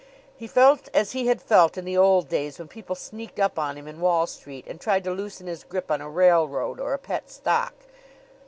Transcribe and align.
He 0.35 0.47
felt 0.47 0.89
as 0.95 1.11
he 1.11 1.27
had 1.27 1.39
felt 1.43 1.77
in 1.77 1.85
the 1.85 1.95
old 1.95 2.27
days 2.27 2.57
when 2.57 2.67
people 2.67 2.95
sneaked 2.95 3.39
up 3.39 3.59
on 3.59 3.77
him 3.77 3.87
in 3.87 3.99
Wall 4.01 4.25
Street 4.25 4.65
and 4.65 4.81
tried 4.81 5.03
to 5.03 5.11
loosen 5.11 5.45
his 5.45 5.63
grip 5.63 5.91
on 5.91 6.01
a 6.01 6.09
railroad 6.09 6.79
or 6.79 6.95
a 6.95 6.97
pet 6.97 7.29
stock. 7.29 7.75